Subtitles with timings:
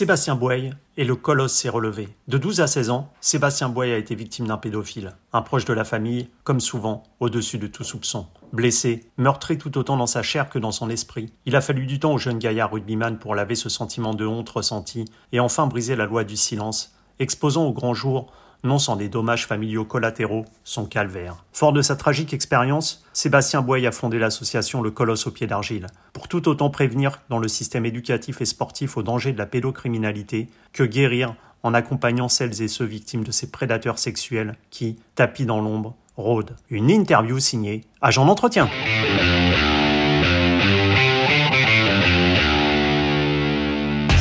[0.00, 2.08] Sébastien Boye et le colosse s'est relevé.
[2.26, 5.74] De 12 à 16 ans, Sébastien Boye a été victime d'un pédophile, un proche de
[5.74, 8.26] la famille, comme souvent, au-dessus de tout soupçon.
[8.54, 11.98] Blessé, meurtri tout autant dans sa chair que dans son esprit, il a fallu du
[11.98, 15.96] temps au jeune gaillard rugbyman pour laver ce sentiment de honte ressenti et enfin briser
[15.96, 18.32] la loi du silence, exposant au grand jour
[18.62, 21.44] non sans des dommages familiaux collatéraux, son calvaire.
[21.52, 25.86] Fort de sa tragique expérience, Sébastien Boye a fondé l'association Le Colosse au pied d'argile,
[26.12, 30.48] pour tout autant prévenir dans le système éducatif et sportif au danger de la pédocriminalité
[30.72, 35.60] que guérir en accompagnant celles et ceux victimes de ces prédateurs sexuels qui, tapis dans
[35.60, 36.56] l'ombre, rôdent.
[36.70, 38.68] Une interview signée Agent d'entretien.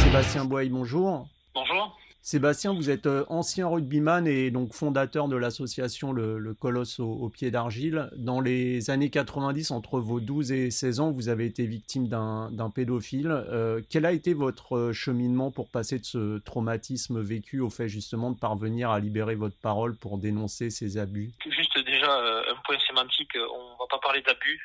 [0.04, 1.28] Sébastien Boye, bonjour.
[1.54, 1.98] Bonjour.
[2.30, 7.50] Sébastien, vous êtes euh, ancien rugbyman et donc fondateur de l'association le, Colosse au, pied
[7.50, 8.12] d'argile.
[8.18, 12.70] Dans les années 90, entre vos 12 et 16 ans, vous avez été victime d'un
[12.70, 13.32] pédophile.
[13.32, 17.88] Euh, quel a été votre euh, cheminement pour passer de ce traumatisme vécu au fait
[17.88, 21.32] justement de parvenir à libérer votre parole pour dénoncer ces abus?
[21.50, 24.62] Juste déjà un point sémantique, on ne va pas parler d'abus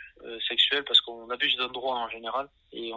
[0.46, 2.90] sexuels parce qu'on abuse d'un droit en général et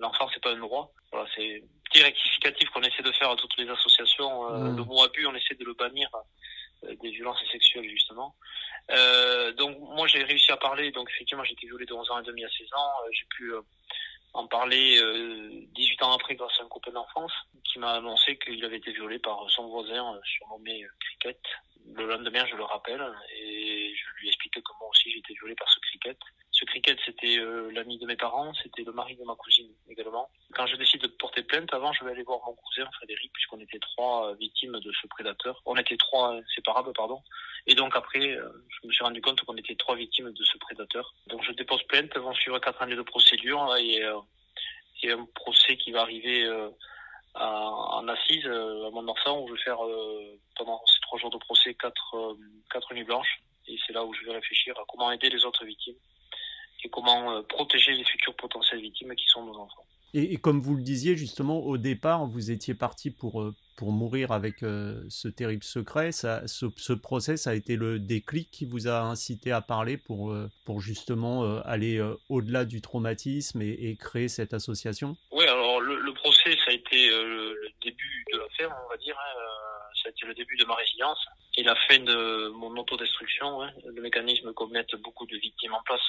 [0.00, 0.92] l'enfant c'est pas un droit.
[1.10, 1.62] Voilà, c'est
[1.94, 4.50] petit rectificatif qu'on essaie de faire à toutes les associations.
[4.50, 4.76] Euh, mm.
[4.76, 6.08] Le mot abus, on essaie de le bannir
[6.84, 8.34] euh, des violences sexuelles, justement.
[8.90, 10.90] Euh, donc, moi, j'ai réussi à parler.
[10.90, 12.92] Donc, effectivement, j'ai été violé de 11 ans et demi à 16 ans.
[13.12, 13.52] j'ai pu
[14.32, 15.00] en parler
[15.74, 19.20] 18 ans après grâce à un copain d'enfance qui m'a annoncé qu'il avait été violé
[19.20, 21.40] par son voisin surnommé Cricket.
[21.94, 23.04] Le lendemain, je le rappelle,
[23.36, 26.18] et je lui explique que moi aussi j'ai été violé par ce Cricket.
[26.54, 30.30] Ce cricket, c'était euh, l'ami de mes parents, c'était le mari de ma cousine également.
[30.54, 33.60] Quand je décide de porter plainte, avant, je vais aller voir mon cousin Frédéric, puisqu'on
[33.60, 35.60] était trois euh, victimes de ce prédateur.
[35.66, 37.20] On était trois séparables, pardon.
[37.66, 40.58] Et donc après, euh, je me suis rendu compte qu'on était trois victimes de ce
[40.58, 41.14] prédateur.
[41.26, 44.22] Donc je dépose plainte, vont suivre quatre années de procédure et, a
[45.06, 46.48] un procès qui va arriver
[47.34, 49.76] en assise à Mont-Marsan où je vais faire
[50.56, 52.36] pendant ces trois jours de procès quatre,
[52.70, 53.42] quatre nuits blanches.
[53.66, 55.96] Et c'est là où je vais réfléchir à comment aider les autres victimes
[56.84, 59.86] et comment euh, protéger les futures potentielles victimes qui sont nos enfants.
[60.14, 64.30] Et, comme vous le disiez justement au départ, vous étiez parti pour, euh, pour mourir
[64.30, 66.12] avec euh, ce terrible secret.
[66.12, 70.80] Ça, ce, procès, a été le déclic qui vous a incité à parler pour, pour
[70.80, 75.16] justement aller au-delà du traumatisme et, créer cette association?
[75.32, 79.16] Oui, alors le, procès, ça a été le début de l'affaire, on va dire.
[79.18, 79.40] Hein,
[80.04, 81.18] ça a été le début de ma résilience
[81.56, 85.82] et la fin de mon autodestruction, hein, le mécanisme qu'on mette beaucoup de victimes en
[85.82, 86.02] place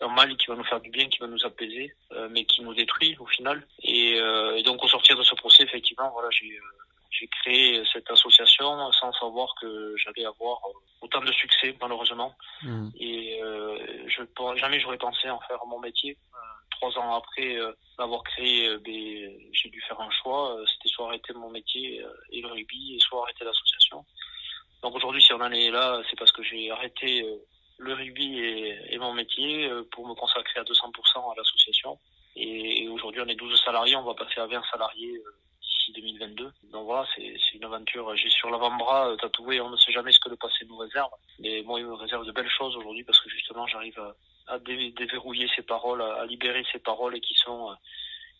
[0.00, 2.62] un mal qui va nous faire du bien, qui va nous apaiser, euh, mais qui
[2.62, 3.66] nous détruit au final.
[3.82, 8.08] Et, euh, et, donc au sortir de ce procès, effectivement, voilà, j'ai euh, créé cette
[8.10, 10.60] association sans savoir que j'allais avoir
[11.00, 12.32] autant de succès malheureusement.
[12.62, 12.90] Mmh.
[13.00, 13.40] Et
[14.06, 14.22] je
[14.56, 16.16] jamais j'aurais pensé en faire mon métier.
[16.70, 17.56] trois ans après
[17.98, 20.60] l'avoir créé, ben, j'ai dû faire un choix.
[20.72, 24.04] C'était soit arrêter mon métier et le rugby, et soit arrêter l'association.
[24.82, 27.24] Donc aujourd'hui, si on en est là, c'est parce que j'ai arrêté
[27.78, 31.98] le rugby est, mon métier euh, pour me consacrer à 200% à l'association.
[32.36, 35.30] Et, aujourd'hui, on est 12 salariés, on va passer à 20 salariés euh,
[35.62, 36.52] d'ici 2022.
[36.72, 38.14] Donc voilà, c'est une aventure.
[38.16, 41.10] J'ai sur l'avant-bras euh, tatoué, on ne sait jamais ce que le passé nous réserve.
[41.38, 43.98] Mais moi, il me réserve de belles choses aujourd'hui parce que justement, j'arrive
[44.48, 47.74] à, déverrouiller ces paroles, à, libérer ces paroles qui sont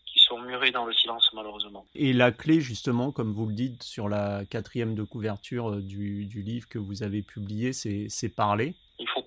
[0.07, 1.85] qui sont murées dans le silence malheureusement.
[1.95, 6.67] Et la clé justement, comme vous le dites sur la quatrième de couverture du, livre
[6.67, 8.75] que vous avez publié, c'est parler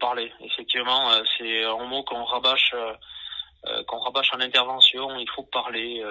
[0.01, 0.33] parler.
[0.41, 2.93] Effectivement, euh, c'est un mot qu'on rabâche, euh,
[3.67, 5.17] euh, qu'on rabâche en intervention.
[5.17, 6.03] Il faut parler.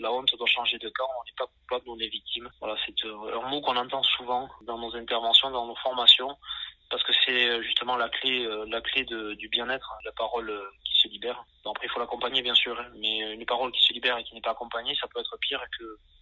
[0.00, 1.08] la honte doit changer de camp.
[1.18, 2.48] On n'est pas coupable, on est victime.
[2.60, 6.36] Voilà, c'est un mot qu'on entend souvent dans nos interventions, dans nos formations,
[6.90, 10.52] parce que c'est justement la clé, la clé du bien-être, la parole
[10.84, 11.42] qui se libère.
[11.64, 12.88] Après, il faut l'accompagner, bien sûr, hein.
[12.98, 15.62] mais une parole qui se libère et qui n'est pas accompagnée, ça peut être pire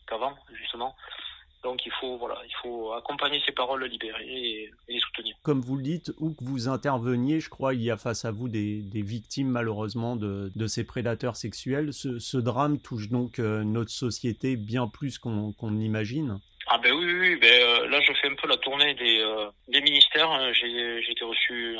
[0.06, 0.94] qu'avant, justement.
[1.62, 4.97] Donc il faut, voilà, il faut accompagner ces paroles libérées et, les
[5.42, 8.30] Comme vous le dites, où que vous interveniez, je crois, il y a face à
[8.30, 11.92] vous des, victimes malheureusement de, ces prédateurs sexuels.
[11.92, 16.38] Ce, drame touche donc euh, notre société bien plus qu'on l'imagine.
[16.66, 19.48] Ah ben oui, oui, ben, euh, là je fais un peu la tournée des, euh,
[19.68, 20.52] des ministères.
[20.52, 21.76] J'ai été reçu,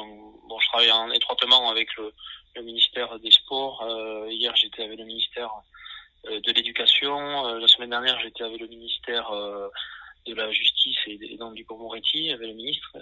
[0.48, 2.10] bon je travaille en, étroitement avec le,
[2.56, 3.86] le ministère des Sports.
[4.30, 5.50] hier j'étais avec le ministère
[6.24, 7.58] de l'éducation.
[7.58, 9.30] La semaine dernière, j'étais avec le ministère
[10.28, 12.96] de la Justice et, donc du Moretti, avec le ministre.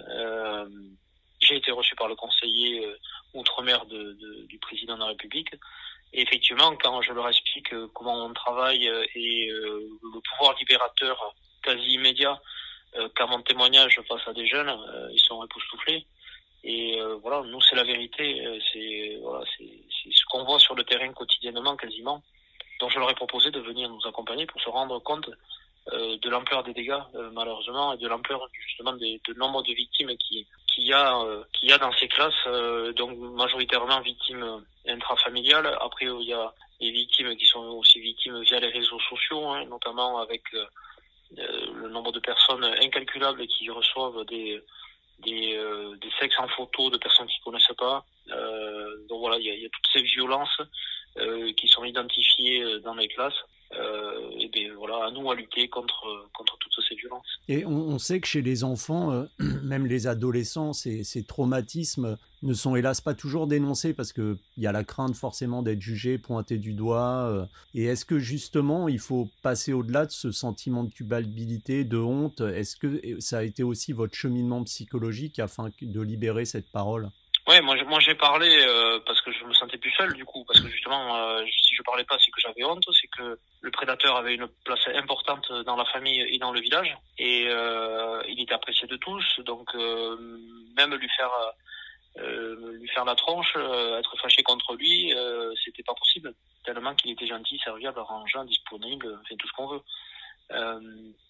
[1.39, 2.85] j'ai été reçu par le conseiller
[3.33, 5.53] outre-mer de, du président de la République.
[6.13, 8.85] Et effectivement, quand je leur explique comment on travaille
[9.15, 12.41] et le pouvoir libérateur quasi immédiat
[13.15, 14.73] qu'a mon témoignage face à des jeunes,
[15.11, 16.05] ils sont époustouflés.
[16.63, 18.41] Et voilà, nous, c'est la vérité.
[18.71, 22.23] C'est voilà, ce qu'on voit sur le terrain quotidiennement, quasiment.
[22.79, 25.29] Donc je leur ai proposé de venir nous accompagner pour se rendre compte
[25.97, 27.01] euh, de l'ampleur des dégâts
[27.33, 31.23] malheureusement et de l'ampleur justement des, de nombre de victimes qui qu'il y a
[31.63, 32.47] y a dans ces classes
[32.95, 38.59] donc majoritairement victimes intrafamiliales après il y a des victimes qui sont aussi victimes via
[38.59, 40.43] les réseaux sociaux hein, notamment avec
[41.35, 44.61] le nombre de personnes incalculables qui reçoivent des
[45.19, 48.05] des, euh, des sexes en photo de personnes qui ne connaissent pas.
[48.31, 50.61] Euh, donc voilà, il y a, y a, toutes ces violences
[51.17, 53.41] euh, qui sont identifiées euh, dans les classes.
[54.57, 57.39] Euh, et voilà, à nous à lutter contre, contre toutes ces violences.
[57.47, 59.25] Et on, sait que chez les enfants, euh,
[59.63, 64.67] même les adolescents, ces, ces, traumatismes ne sont hélas pas toujours dénoncés parce qu'il y
[64.67, 67.29] a la crainte forcément d'être jugé, pointé du doigt.
[67.29, 71.97] Euh, et est-ce que justement il faut passer au-delà de ce sentiment de culpabilité, de
[71.97, 72.41] honte?
[72.41, 77.09] Est-ce que ça a été aussi votre cheminement psychologique afin de libérer cette parole?
[77.47, 80.43] Ouais, moi, moi j'ai parlé euh, parce que je me sentais plus seul du coup,
[80.45, 83.71] parce que justement, euh, si je parlais pas, c'est que j'avais honte, c'est que le
[83.71, 88.41] prédateur avait une place importante dans la famille et dans le village, et euh, il
[88.41, 90.17] était apprécié de tous, donc euh,
[90.75, 91.31] même lui faire
[92.17, 95.13] euh, lui faire la tronche, être fâché contre lui,
[95.63, 96.33] c'était pas possible,
[96.65, 99.81] tellement qu'il était gentil, serviable, arrangeant, disponible, fait tout ce qu'on veut.
[100.53, 100.79] Euh,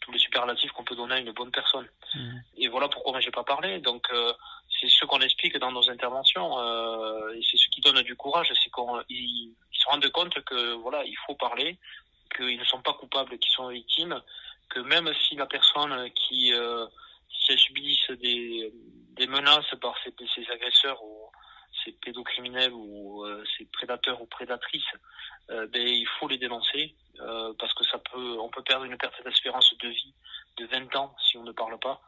[0.02, 1.88] tous les superlatifs qu'on peut donner à une bonne personne.
[2.14, 2.38] Mmh.
[2.58, 3.80] Et voilà pourquoi moi j'ai pas parlé.
[3.80, 4.31] Donc euh,
[4.80, 8.48] c'est ce qu'on explique dans nos interventions euh, et c'est ce qui donne du courage,
[8.64, 11.80] c'est qu'ils se rendent compte que voilà il faut parler,
[12.36, 14.22] qu'ils ne sont pas coupables, qu'ils sont victimes,
[14.69, 16.54] que même si la personne qui
[17.31, 18.72] si subissent des,
[19.14, 21.31] des menaces par ses, ses agresseurs ou
[21.84, 23.25] ces pédocriminels ou
[23.58, 24.94] ces prédateurs ou prédatrices,
[25.50, 29.16] ben, il faut les dénoncer euh, parce que ça peut, on peut perdre une perte
[29.24, 30.14] d'espérance de vie
[30.58, 32.02] de 20 ans si on ne parle pas.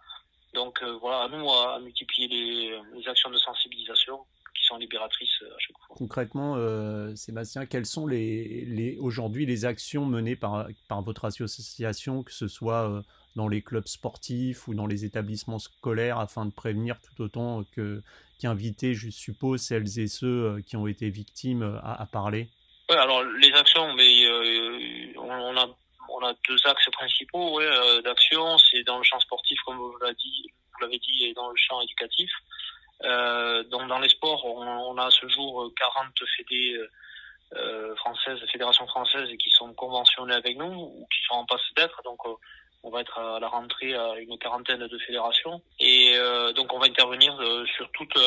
[0.53, 4.19] Donc euh, voilà, à nous à, à multiplier les, les, actions de sensibilisation
[4.55, 5.95] qui sont libératrices à chaque fois.
[5.95, 12.23] Concrètement, euh, Sébastien, quelles sont les, les aujourd'hui les actions menées par, par votre association,
[12.23, 13.03] que ce soit
[13.35, 18.01] dans les clubs sportifs ou dans les établissements scolaires afin de prévenir tout autant que
[18.39, 22.49] qu'inviter, je suppose, celles et ceux qui ont été victimes à, à parler?
[22.89, 23.51] Alors les
[23.95, 25.67] mais euh, on, a,
[26.09, 28.57] on a deux axes principaux euh, d'action.
[28.57, 32.29] C'est dans le champ sportif, comme vous l'avez dit, et dans le champ éducatif.
[33.05, 36.07] Euh, dans les sports, on, a à ce jour 40
[36.37, 36.77] fédés
[37.55, 42.01] euh, françaises, fédérations françaises qui sont conventionnées avec nous ou qui sont en passe d'être.
[42.03, 42.19] Donc
[42.83, 45.61] on va être à la rentrée à une quarantaine de fédérations.
[45.79, 46.17] Et
[46.55, 47.37] donc on va intervenir
[47.75, 48.17] sur toute...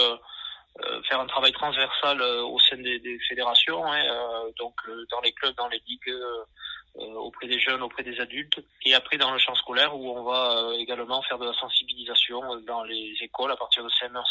[0.80, 4.02] Euh, faire un travail transversal au sein des, des fédérations, hein,
[4.58, 4.74] donc
[5.10, 6.14] dans les clubs, dans les ligues,
[6.94, 10.74] auprès des jeunes, auprès des adultes, et après dans le champ scolaire où on va
[10.78, 14.22] également faire de la sensibilisation dans les écoles à partir de CM1,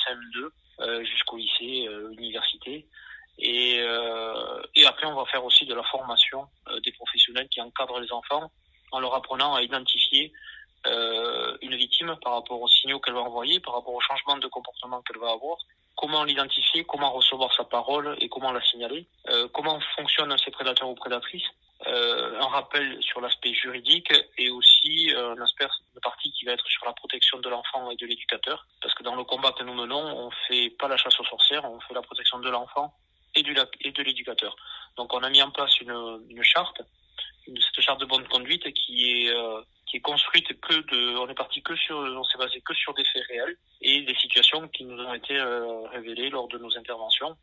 [0.80, 2.88] CM2 jusqu'au lycée, université.
[3.40, 7.60] Et, euh, et après, on va faire aussi de la formation euh, des professionnels qui
[7.60, 8.52] encadrent les enfants
[8.92, 10.32] en leur apprenant à identifier
[10.86, 14.48] euh, une victime par rapport aux signaux qu'elle va envoyer, par rapport au changement de
[14.48, 15.58] comportement qu'elle va avoir,
[16.02, 20.90] comment l'identifier, comment recevoir sa parole et comment la signaler, euh, comment fonctionnent ces prédateurs
[20.90, 21.48] ou prédatrices,
[21.86, 26.86] euh, un rappel sur l'aspect juridique et aussi euh, de partie qui va être sur
[26.86, 30.02] la protection de l'enfant et de l'éducateur, parce que dans le combat que nous menons,
[30.02, 32.96] on fait pas la chasse aux sorcières, on fait la protection de l'enfant
[33.36, 34.56] et, de l'éducateur.
[34.98, 36.82] Donc on a mis en place une, une charte
[37.46, 41.36] cette charte de bonne conduite qui est euh, qui est construite que de on est
[41.36, 44.86] parti que sur on s'est basé que sur des faits réels et des situations qui
[44.86, 47.36] nous ont été euh, révélées lors de nos interventions.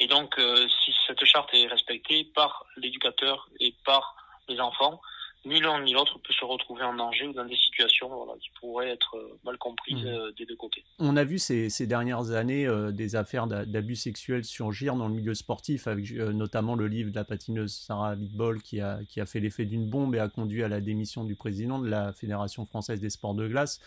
[0.00, 4.16] Et donc euh, si cette charte est respectée par l'éducateur et par
[4.48, 5.00] les enfants
[5.46, 8.50] ni l'un ni l'autre peut se retrouver en danger ou dans des situations voilà, qui
[8.60, 10.08] pourraient être mal comprises mmh.
[10.08, 10.82] euh, des deux côtés.
[10.98, 15.14] On a vu ces, ces dernières années euh, des affaires d'abus sexuels surgir dans le
[15.14, 19.20] milieu sportif, avec euh, notamment le livre de la patineuse Sarah Abitbol qui a, qui
[19.20, 22.12] a fait l'effet d'une bombe et a conduit à la démission du président de la
[22.12, 23.80] Fédération française des sports de glace.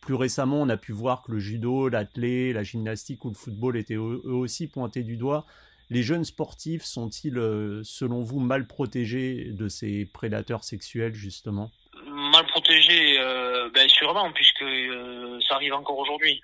[0.00, 3.76] Plus récemment, on a pu voir que le judo, l'athlé, la gymnastique ou le football
[3.76, 5.46] étaient eux aussi pointés du doigt
[5.92, 11.70] les jeunes sportifs sont-ils, euh, selon vous, mal protégés de ces prédateurs sexuels, justement?
[12.06, 16.42] Mal protégés, euh, ben sûrement, puisque euh, ça arrive encore aujourd'hui.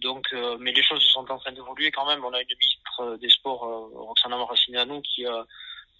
[0.00, 0.24] Donc,
[0.60, 2.24] mais les choses sont en train d'évoluer quand même.
[2.24, 5.44] On a une ministre des Sports, Roxana Moracineanu, qui a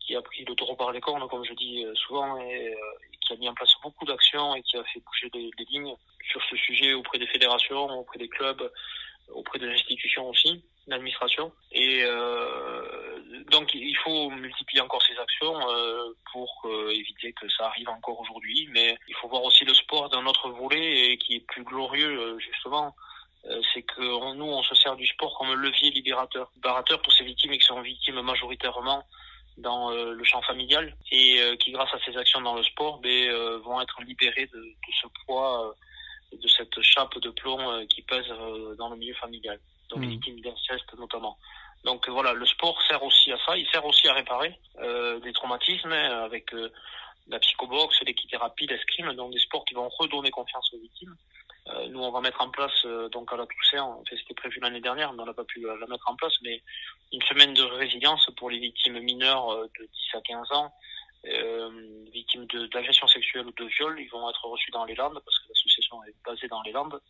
[0.00, 2.74] qui a pris le taureau par les cornes, comme je dis souvent, et,
[3.20, 5.94] qui a mis en place beaucoup d'actions et qui a fait bouger les lignes
[6.30, 8.72] sur ce sujet auprès des fédérations, auprès des clubs,
[9.28, 11.52] auprès des institutions aussi, l'administration.
[11.72, 17.66] Et euh, donc il faut multiplier encore ces actions euh, pour euh, éviter que ça
[17.66, 18.68] arrive encore aujourd'hui.
[18.72, 22.18] Mais il faut voir aussi le sport d'un autre volet et qui est plus glorieux
[22.18, 22.94] euh, justement.
[23.46, 27.24] Euh, c'est que nous on se sert du sport comme levier libérateur, libérateur pour ces
[27.24, 29.04] victimes qui sont victimes majoritairement
[29.56, 33.80] dans le champ familial et qui, grâce à ces actions dans le sport, ben, vont
[33.80, 35.74] être libérés de, de ce poids,
[36.30, 38.28] de cette chape de plomb qui pèse
[38.76, 39.58] dans le milieu familial,
[39.90, 40.10] donc les mmh.
[40.10, 41.38] victimes d'inceste notamment.
[41.84, 44.58] Donc voilà, le sport sert aussi à ça, il sert aussi à réparer
[45.22, 46.52] des traumatismes hein, avec
[47.28, 51.14] la psychobox, l'équithérapie, l'escrime, donc des sports qui vont redonner confiance aux victimes.
[51.68, 54.80] Euh, nous, on va mettre en place, euh, donc à la Toussaint, c'était prévu l'année
[54.80, 56.62] dernière, mais on n'a pas pu la mettre en place, mais
[57.12, 60.72] une semaine de résilience pour les victimes mineures euh, de 10 à 15 ans,
[62.12, 63.98] victimes d'agression sexuelle ou de viol.
[63.98, 67.00] Ils vont être reçus dans les Landes, parce que l'association est basée dans les Landes.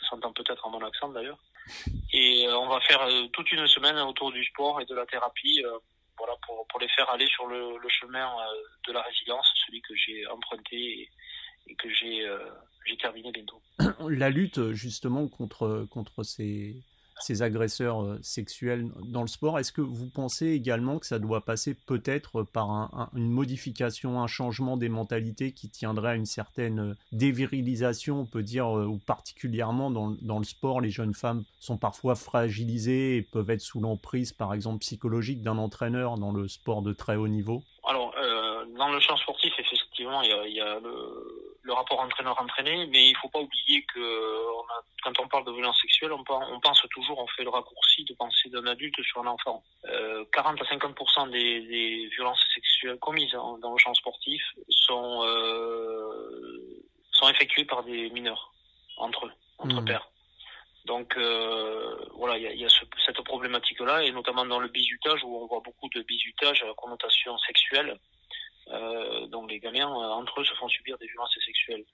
[0.00, 1.38] Ça s'entend peut-être en mon accent d'ailleurs.
[2.12, 5.62] Et on va faire toute une semaine autour du sport et de la thérapie
[6.18, 8.30] voilà, pour, pour les faire aller sur le, chemin
[8.86, 11.10] de la résilience, celui que j'ai emprunté et,
[11.66, 12.26] et que j'ai
[12.86, 13.60] j'ai terminé bientôt.
[14.08, 16.82] La lutte justement contre, contre ces,
[17.20, 21.74] ces agresseurs sexuels dans le sport, est-ce que vous pensez également que ça doit passer
[21.74, 28.20] peut-être par un, une modification, un changement des mentalités qui tiendrait à une certaine dévirilisation,
[28.20, 33.22] on peut dire, ou particulièrement dans, le sport, les jeunes femmes sont parfois fragilisées et
[33.22, 37.28] peuvent être sous l'emprise, par exemple, psychologique d'un entraîneur dans le sport de très haut
[37.28, 37.62] niveau?
[37.88, 38.14] Alors,
[38.76, 43.28] dans le champ sportif, effectivement, il y a le le rapport entraîneur-entraîné, mais il faut
[43.28, 47.18] pas oublier que on a, quand on parle de violence sexuelle, on, on, pense toujours,
[47.18, 49.64] on fait le raccourci de penser d'un adulte sur un enfant.
[49.86, 56.84] Euh, 40 à 50% des, des, violences sexuelles commises dans le champ sportif sont euh,
[57.10, 58.52] sont effectuées par des mineurs
[58.96, 59.84] entre eux, entre mmh.
[59.84, 60.08] pères.
[60.84, 64.68] Donc euh, voilà, il y a, y a ce, cette problématique-là, et notamment dans le
[64.68, 67.98] bizutage, où on voit beaucoup de bizutage à connotation sexuelle.
[68.76, 71.84] Euh, donc les gamins euh, entre eux se font subir des violences sexuelles.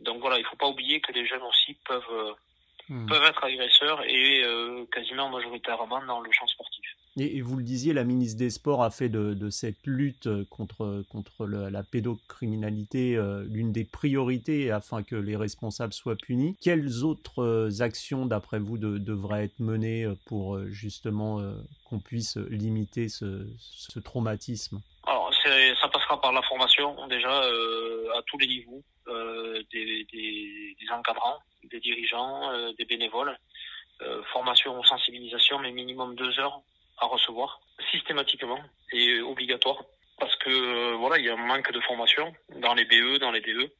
[0.00, 2.32] Donc voilà, il faut pas oublier que les jeunes aussi peuvent euh,
[2.88, 3.06] hmm.
[3.06, 4.42] peuvent être agresseurs et
[4.92, 6.84] quasiment majoritairement dans le champ sportif.
[7.18, 11.04] Et, vous le disiez, la ministre des Sports a fait de, de cette lutte contre,
[11.10, 13.20] contre la pédocriminalité
[13.50, 16.56] l'une des priorités afin que les responsables soient punis.
[16.62, 21.42] Quelles autres actions, d'après vous, de, devraient être menées pour justement
[21.84, 24.80] qu'on puisse limiter ce, ce traumatisme?
[25.80, 31.80] Ça passera par la formation déjà euh, à tous les niveaux, euh, des, encadrants, des
[31.80, 33.36] dirigeants, euh, des bénévoles.
[34.32, 36.60] formation ou sensibilisation, mais minimum deux heures
[36.98, 37.60] à recevoir
[37.92, 38.60] systématiquement
[38.92, 39.80] et obligatoire
[40.18, 42.26] parce que voilà il y a un manque de formation
[42.66, 43.70] dans les BE, dans les DE.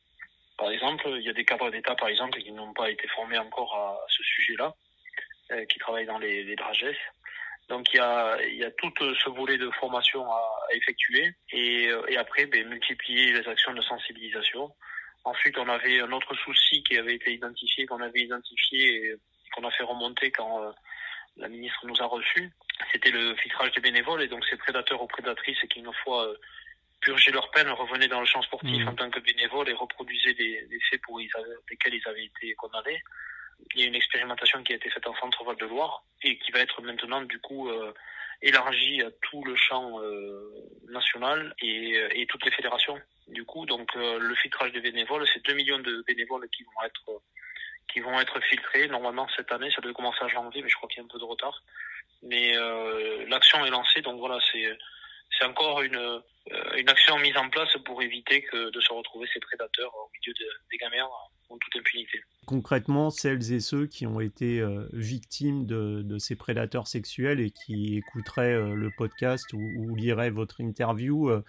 [0.56, 3.38] Par exemple, il y a des cadres d'État par exemple qui n'ont pas été formés
[3.38, 4.74] encore à, ce sujet-là,
[5.70, 7.04] qui travaillent dans les, les dragesses.
[7.72, 10.42] Donc il y a, il y a tout ce volet de formation à,
[10.74, 14.70] effectuer et, et après ben, multiplier les actions de sensibilisation.
[15.24, 19.14] Ensuite, on avait un autre souci qui avait été identifié, qu'on avait identifié et
[19.54, 20.70] qu'on a fait remonter quand euh,
[21.38, 22.50] la ministre nous a reçus.
[22.92, 26.36] C'était le filtrage des bénévoles et donc ces prédateurs ou prédatrices qui, une fois euh,
[27.00, 28.88] purgé leur peine, revenaient dans le champ sportif mmh.
[28.88, 30.21] en tant que bénévoles et reproduisaient
[30.98, 33.00] pour lesquels ils avaient été condamnés
[33.74, 36.52] il y a une expérimentation qui a été faite en Centre-Val de Loire et qui
[36.52, 37.92] va être maintenant du coup euh,
[38.42, 40.50] élargie à tout le champ euh,
[40.88, 43.00] national et, euh, et, toutes les fédérations.
[43.28, 47.22] Du coup, donc le filtrage des bénévoles, c'est 2 millions de bénévoles qui vont être
[47.92, 48.88] qui vont être filtrés.
[48.88, 51.08] Normalement cette année, ça devait commencer en janvier, mais je crois qu'il y a un
[51.08, 51.62] peu de retard.
[52.22, 52.52] Mais
[53.28, 54.76] l'action est lancée, donc voilà, c'est
[55.38, 56.22] c'est encore une
[56.76, 60.34] une action mise en place pour éviter que de se retrouver ces prédateurs au milieu
[60.70, 61.08] des gamins
[61.48, 66.86] en toute impunité concrètement celles et ceux qui ont été euh, victimes de, ces prédateurs
[66.86, 71.42] sexuels et qui écouteraient euh, le podcast ou, liraient votre interview, euh,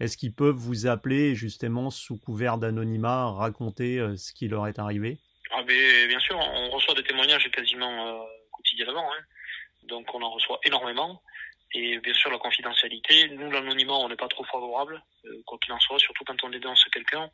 [0.00, 5.18] est-ce qu'ils peuvent vous appeler justement sous couvert d'anonymat, raconter ce qui leur est arrivé?
[5.52, 9.22] Ah, Bien sûr, on reçoit des témoignages quasiment quotidiennement, hein.
[9.84, 11.22] donc on en reçoit énormément.
[11.74, 15.02] Et bien sûr, la confidentialité, nous, l'anonymat, on n'est pas trop favorable,
[15.44, 17.28] quoi qu'il en soit, surtout quand on dénonce quelqu'un.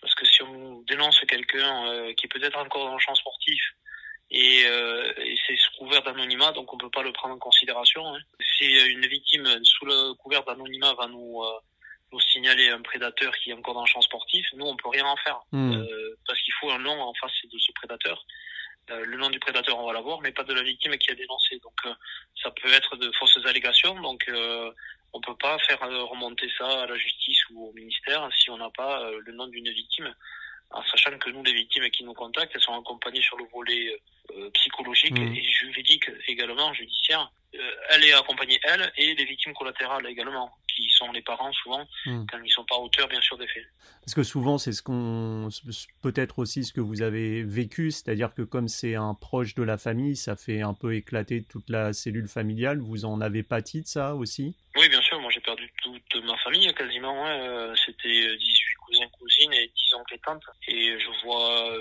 [0.00, 3.60] Parce que si on dénonce quelqu'un euh, qui est peut-être encore dans le champ sportif
[4.30, 8.14] et, euh, et c'est sous couvert d'anonymat, donc on peut pas le prendre en considération.
[8.14, 8.20] Hein.
[8.58, 11.60] Si une victime sous le couvert d'anonymat va nous euh,
[12.12, 15.04] nous signaler un prédateur qui est encore dans le champ sportif, nous on peut rien
[15.04, 15.74] en faire hmm.
[15.74, 18.24] euh, parce qu'il faut un nom en face de ce prédateur.
[18.90, 21.14] Euh, le nom du prédateur on va l'avoir, mais pas de la victime qui a
[21.14, 21.60] dénoncé.
[21.62, 21.96] Donc
[22.42, 24.00] ça peut être de fausses allégations.
[24.00, 24.26] Donc
[25.12, 28.58] on peut pas faire euh, remonter ça à la justice ou au ministère si on
[28.58, 30.14] n'a pas euh, le nom d'une victime,
[30.70, 34.00] en sachant que nous, les victimes qui nous contactent, elles sont accompagnées sur le volet
[34.36, 35.34] euh, psychologique mmh.
[35.34, 37.30] et juridique également, judiciaire.
[37.90, 42.26] elle est accompagnée, elle, et les victimes collatérales également, qui sont les parents souvent, mmh.
[42.30, 43.66] quand ils ne sont pas auteurs, bien sûr, des faits.
[44.00, 45.48] Parce que souvent, c'est ce qu'on.
[46.02, 49.76] Peut-être aussi ce que vous avez vécu, c'est-à-dire que comme c'est un proche de la
[49.76, 52.78] famille, ça fait un peu éclater toute la cellule familiale.
[52.78, 54.56] Vous en avez pâti de ça aussi?
[54.76, 55.20] Oui, bien sûr.
[55.20, 57.26] Moi, j'ai perdu toute ma famille quasiment.
[57.26, 57.74] Hein.
[57.84, 60.44] C'était 18 cousins, cousines et 10 oncles et tantes.
[60.68, 61.72] Et je vois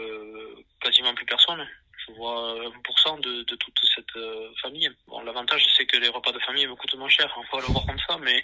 [0.82, 1.68] quasiment plus personne
[2.08, 4.24] je vois 1% de, de, toute cette
[4.62, 4.90] famille.
[5.08, 7.72] Bon, l'avantage, c'est que les repas de famille me coûtent moins cher, on va le
[7.72, 8.44] voir comme ça, mais,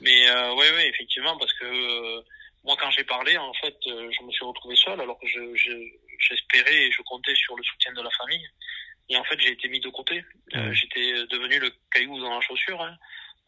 [0.00, 2.24] mais euh, oui, oui, effectivement, parce que
[2.64, 6.88] moi, quand j'ai parlé, en fait, je me suis retrouvé seul, alors que j'espérais je,
[6.88, 8.46] et je comptais sur le soutien de la famille.
[9.08, 10.24] Et en fait, j'ai été mis de côté.
[10.54, 12.96] Euh, j'étais devenu le caillou dans la chaussure, hein,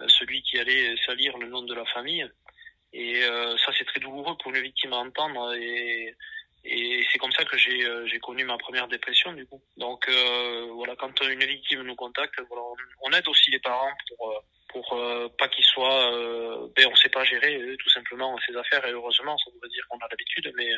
[0.08, 2.26] celui qui allait salir le nom de la famille.
[2.92, 5.54] Et euh, ça, c'est très douloureux pour une victime à entendre.
[5.54, 6.14] Et,
[7.10, 9.60] c'est comme ça que j'ai euh, j'ai connu ma première dépression du coup.
[9.76, 12.62] Donc euh, voilà, quand une victime nous contacte, voilà,
[13.02, 14.96] on, aide aussi les parents pour pour
[15.38, 16.12] pas qu'ils soient,
[16.76, 19.98] ben on sait pas gérer tout simplement ses affaires et heureusement, ça veut dire qu'on
[19.98, 20.70] a l'habitude, mais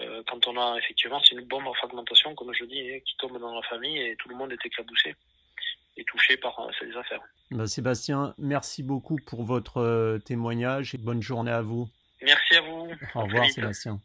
[0.00, 3.16] euh, quand on a effectivement, c'est une bombe en fragmentation, comme je dis, hein, qui
[3.16, 5.14] tombe dans la famille et tout le monde est éclaboussé
[5.96, 7.22] et touché par euh, ces affaires.
[7.50, 11.88] Bah, Sébastien, merci beaucoup pour votre euh, témoignage et bonne journée à vous.
[12.22, 12.88] Merci à vous.
[13.14, 14.00] Au revoir Sébastien.